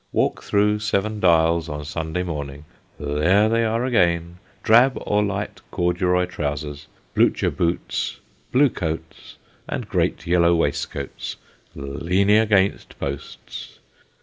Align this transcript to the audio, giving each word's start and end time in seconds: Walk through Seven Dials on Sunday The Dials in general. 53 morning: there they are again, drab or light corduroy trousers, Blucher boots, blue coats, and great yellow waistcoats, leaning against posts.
Walk 0.13 0.41
through 0.41 0.79
Seven 0.79 1.19
Dials 1.19 1.69
on 1.69 1.85
Sunday 1.85 2.23
The 2.23 2.25
Dials 2.25 2.41
in 2.41 2.47
general. 2.57 2.61
53 2.97 3.07
morning: 3.13 3.19
there 3.21 3.49
they 3.49 3.63
are 3.65 3.85
again, 3.85 4.37
drab 4.63 4.97
or 5.05 5.21
light 5.21 5.61
corduroy 5.69 6.25
trousers, 6.25 6.87
Blucher 7.13 7.51
boots, 7.51 8.19
blue 8.51 8.71
coats, 8.71 9.35
and 9.69 9.87
great 9.87 10.25
yellow 10.25 10.55
waistcoats, 10.55 11.35
leaning 11.75 12.39
against 12.39 12.97
posts. 12.99 13.77